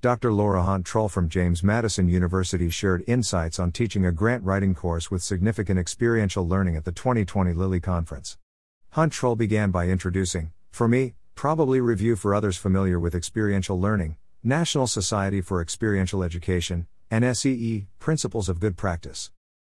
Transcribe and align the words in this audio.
Dr. 0.00 0.32
Laura 0.32 0.62
Hunt 0.62 0.86
Trull 0.86 1.08
from 1.08 1.28
James 1.28 1.64
Madison 1.64 2.08
University 2.08 2.70
shared 2.70 3.02
insights 3.08 3.58
on 3.58 3.72
teaching 3.72 4.06
a 4.06 4.12
grant 4.12 4.44
writing 4.44 4.72
course 4.72 5.10
with 5.10 5.24
significant 5.24 5.76
experiential 5.76 6.46
learning 6.46 6.76
at 6.76 6.84
the 6.84 6.92
2020 6.92 7.52
Lilly 7.52 7.80
Conference. 7.80 8.38
Hunt 8.90 9.12
Trull 9.12 9.34
began 9.34 9.72
by 9.72 9.88
introducing, 9.88 10.52
for 10.70 10.86
me, 10.86 11.14
probably 11.34 11.80
review 11.80 12.14
for 12.14 12.32
others 12.32 12.56
familiar 12.56 13.00
with 13.00 13.12
experiential 13.12 13.80
learning, 13.80 14.16
National 14.40 14.86
Society 14.86 15.40
for 15.40 15.60
Experiential 15.60 16.22
Education, 16.22 16.86
NSEE, 17.10 17.88
Principles 17.98 18.48
of 18.48 18.60
Good 18.60 18.76
Practice. 18.76 19.32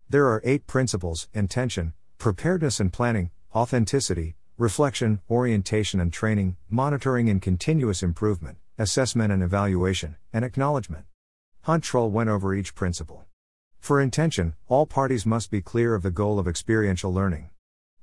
There 0.09 0.29
are 0.29 0.41
eight 0.45 0.69
principles 0.69 1.27
intention, 1.35 1.95
preparedness 2.19 2.79
and 2.79 2.93
planning, 2.93 3.33
authenticity, 3.57 4.37
reflection, 4.57 5.21
orientation 5.29 5.99
and 5.99 6.13
training, 6.13 6.57
monitoring 6.71 7.29
and 7.29 7.43
continuous 7.43 8.05
improvement, 8.05 8.59
assessment 8.79 9.33
and 9.33 9.43
evaluation, 9.43 10.17
and 10.33 10.45
acknowledgement. 10.45 11.05
Hunt 11.63 11.85
Trull 11.85 12.11
went 12.11 12.31
over 12.31 12.55
each 12.55 12.75
principle. 12.75 13.25
For 13.79 14.01
intention, 14.01 14.55
all 14.69 14.87
parties 14.87 15.27
must 15.27 15.51
be 15.51 15.61
clear 15.61 15.95
of 15.95 16.03
the 16.03 16.11
goal 16.11 16.39
of 16.39 16.49
experiential 16.49 17.13
learning. 17.13 17.51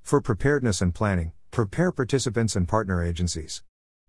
For 0.01 0.21
preparedness 0.21 0.81
and 0.81 0.93
planning, 0.93 1.31
prepare 1.51 1.91
participants 1.91 2.55
and 2.55 2.67
partner 2.67 3.03
agencies. 3.03 3.63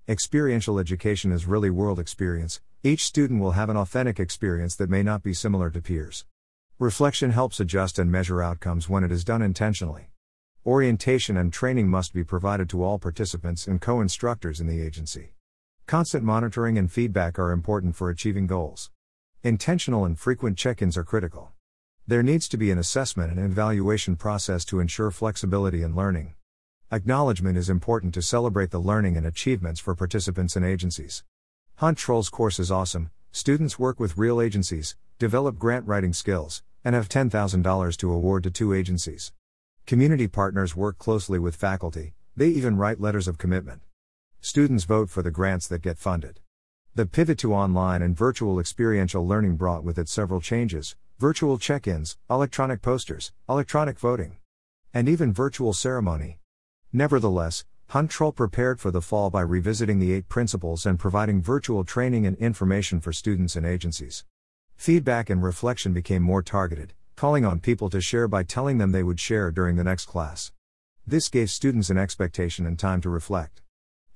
Experiential 0.08 0.78
education 0.78 1.32
is 1.32 1.46
really 1.46 1.70
world 1.70 1.98
experience, 1.98 2.60
each 2.82 3.04
student 3.04 3.40
will 3.40 3.52
have 3.52 3.68
an 3.68 3.76
authentic 3.76 4.18
experience 4.18 4.74
that 4.76 4.90
may 4.90 5.02
not 5.02 5.22
be 5.22 5.34
similar 5.34 5.70
to 5.70 5.80
peers. 5.80 6.24
Reflection 6.78 7.30
helps 7.30 7.60
adjust 7.60 7.98
and 7.98 8.10
measure 8.10 8.42
outcomes 8.42 8.88
when 8.88 9.04
it 9.04 9.12
is 9.12 9.24
done 9.24 9.42
intentionally. 9.42 10.10
Orientation 10.66 11.36
and 11.36 11.52
training 11.52 11.88
must 11.88 12.12
be 12.12 12.24
provided 12.24 12.68
to 12.70 12.82
all 12.82 12.98
participants 12.98 13.66
and 13.66 13.80
co 13.80 14.00
instructors 14.00 14.60
in 14.60 14.66
the 14.66 14.80
agency. 14.80 15.34
Constant 15.90 16.22
monitoring 16.22 16.78
and 16.78 16.88
feedback 16.88 17.36
are 17.36 17.50
important 17.50 17.96
for 17.96 18.10
achieving 18.10 18.46
goals. 18.46 18.92
Intentional 19.42 20.04
and 20.04 20.16
frequent 20.16 20.56
check 20.56 20.80
ins 20.80 20.96
are 20.96 21.02
critical. 21.02 21.50
There 22.06 22.22
needs 22.22 22.46
to 22.50 22.56
be 22.56 22.70
an 22.70 22.78
assessment 22.78 23.32
and 23.32 23.40
evaluation 23.40 24.14
process 24.14 24.64
to 24.66 24.78
ensure 24.78 25.10
flexibility 25.10 25.82
and 25.82 25.96
learning. 25.96 26.34
Acknowledgement 26.92 27.58
is 27.58 27.68
important 27.68 28.14
to 28.14 28.22
celebrate 28.22 28.70
the 28.70 28.78
learning 28.78 29.16
and 29.16 29.26
achievements 29.26 29.80
for 29.80 29.96
participants 29.96 30.54
and 30.54 30.64
agencies. 30.64 31.24
Hunt 31.78 31.98
Trull's 31.98 32.28
course 32.28 32.60
is 32.60 32.70
awesome. 32.70 33.10
Students 33.32 33.76
work 33.76 33.98
with 33.98 34.16
real 34.16 34.40
agencies, 34.40 34.94
develop 35.18 35.58
grant 35.58 35.88
writing 35.88 36.12
skills, 36.12 36.62
and 36.84 36.94
have 36.94 37.08
$10,000 37.08 37.96
to 37.96 38.12
award 38.12 38.44
to 38.44 38.50
two 38.52 38.72
agencies. 38.72 39.32
Community 39.86 40.28
partners 40.28 40.76
work 40.76 40.98
closely 40.98 41.40
with 41.40 41.56
faculty, 41.56 42.14
they 42.36 42.46
even 42.46 42.76
write 42.76 43.00
letters 43.00 43.26
of 43.26 43.38
commitment. 43.38 43.82
Students 44.42 44.84
vote 44.84 45.10
for 45.10 45.22
the 45.22 45.30
grants 45.30 45.68
that 45.68 45.82
get 45.82 45.98
funded. 45.98 46.40
The 46.94 47.04
pivot 47.04 47.36
to 47.40 47.52
online 47.52 48.00
and 48.00 48.16
virtual 48.16 48.58
experiential 48.58 49.26
learning 49.26 49.56
brought 49.56 49.84
with 49.84 49.98
it 49.98 50.08
several 50.08 50.40
changes 50.40 50.96
virtual 51.18 51.58
check 51.58 51.86
ins, 51.86 52.16
electronic 52.30 52.80
posters, 52.80 53.32
electronic 53.46 53.98
voting, 53.98 54.38
and 54.94 55.06
even 55.06 55.34
virtual 55.34 55.74
ceremony. 55.74 56.38
Nevertheless, 56.90 57.66
Hunt 57.88 58.10
Trull 58.10 58.32
prepared 58.32 58.80
for 58.80 58.90
the 58.90 59.02
fall 59.02 59.28
by 59.28 59.42
revisiting 59.42 59.98
the 59.98 60.14
eight 60.14 60.30
principles 60.30 60.86
and 60.86 60.98
providing 60.98 61.42
virtual 61.42 61.84
training 61.84 62.26
and 62.26 62.38
information 62.38 62.98
for 62.98 63.12
students 63.12 63.56
and 63.56 63.66
agencies. 63.66 64.24
Feedback 64.74 65.28
and 65.28 65.42
reflection 65.42 65.92
became 65.92 66.22
more 66.22 66.42
targeted, 66.42 66.94
calling 67.14 67.44
on 67.44 67.60
people 67.60 67.90
to 67.90 68.00
share 68.00 68.26
by 68.26 68.42
telling 68.42 68.78
them 68.78 68.92
they 68.92 69.02
would 69.02 69.20
share 69.20 69.50
during 69.50 69.76
the 69.76 69.84
next 69.84 70.06
class. 70.06 70.50
This 71.06 71.28
gave 71.28 71.50
students 71.50 71.90
an 71.90 71.98
expectation 71.98 72.64
and 72.64 72.78
time 72.78 73.02
to 73.02 73.10
reflect. 73.10 73.60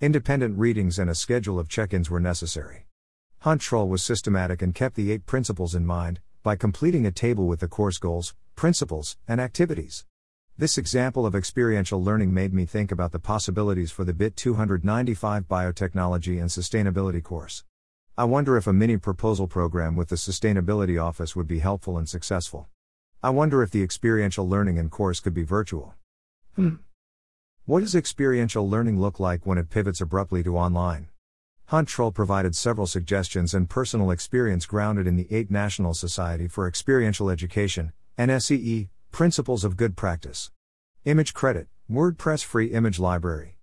Independent 0.05 0.59
readings 0.59 0.99
and 0.99 1.09
a 1.09 1.15
schedule 1.15 1.59
of 1.59 1.67
check 1.67 1.95
ins 1.95 2.11
were 2.11 2.21
necessary. 2.21 2.85
Hunt 3.39 3.63
Trull 3.63 3.89
was 3.89 4.03
systematic 4.03 4.61
and 4.61 4.75
kept 4.75 4.97
the 4.97 5.11
eight 5.11 5.25
principles 5.25 5.75
in 5.75 5.87
mind, 5.87 6.21
by 6.43 6.57
completing 6.57 7.07
a 7.07 7.11
table 7.11 7.47
with 7.47 7.61
the 7.61 7.69
course 7.69 7.97
goals, 7.97 8.35
principles, 8.55 9.17
and 9.27 9.41
activities. 9.41 10.05
This 10.59 10.77
example 10.77 11.25
of 11.25 11.35
experiential 11.35 12.05
learning 12.05 12.35
made 12.35 12.53
me 12.53 12.67
think 12.67 12.93
about 12.93 13.13
the 13.13 13.19
possibilities 13.19 13.91
for 13.91 14.05
the 14.05 14.13
BIT 14.13 14.37
295 14.37 15.49
Biotechnology 15.49 16.39
and 16.39 16.51
Sustainability 16.51 17.23
course. 17.23 17.65
I 18.19 18.25
wonder 18.25 18.59
if 18.59 18.67
a 18.67 18.75
mini 18.75 18.99
proposal 18.99 19.49
program 19.49 19.97
with 19.97 20.11
the 20.11 20.17
Sustainability 20.17 21.03
Office 21.03 21.35
would 21.35 21.49
be 21.49 21.61
helpful 21.61 21.97
and 21.97 22.07
successful. 22.07 22.69
I 23.23 23.31
wonder 23.31 23.63
if 23.63 23.71
the 23.71 23.83
experiential 23.83 24.47
learning 24.47 24.79
and 24.79 24.91
course 24.91 25.21
could 25.21 25.33
be 25.33 25.45
virtual. 25.45 25.95
Hmm. 26.57 26.75
What 27.67 27.81
does 27.81 27.95
experiential 27.95 28.69
learning 28.69 29.01
look 29.01 29.19
like 29.19 29.47
when 29.47 29.57
it 29.57 29.71
pivots 29.71 30.03
abruptly 30.03 30.43
to 30.43 30.59
online? 30.59 31.09
Hunt 31.69 31.89
Trull 31.89 32.13
provided 32.13 32.55
several 32.55 32.87
suggestions 32.87 33.55
and 33.55 33.71
personal 33.71 34.11
experience 34.11 34.67
grounded 34.67 35.07
in 35.07 35.17
the 35.17 35.27
8 35.31 35.51
National 35.51 35.95
Society 35.95 36.47
for 36.47 36.69
Experiential 36.69 37.31
Education, 37.31 37.95
NSEE, 38.19 38.89
Principles 39.13 39.65
of 39.65 39.79
Good 39.79 39.97
Practice. 39.97 40.51
Image 41.07 41.33
Credit, 41.33 41.67
WordPress 41.91 42.45
Free 42.45 42.67
Image 42.67 42.99
Library. 42.99 43.53